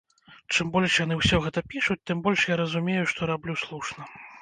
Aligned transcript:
Чым 0.55 0.71
больш 0.75 0.95
яны 1.03 1.19
ўсё 1.19 1.41
гэта 1.45 1.63
пішуць, 1.75 1.99
тым 2.07 2.25
больш 2.27 2.49
я 2.55 2.61
разумею, 2.65 3.09
што 3.15 3.33
раблю 3.35 3.63
слушна. 3.69 4.13